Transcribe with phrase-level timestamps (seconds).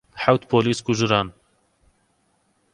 [0.23, 1.27] حەوت پۆلیس کوژران.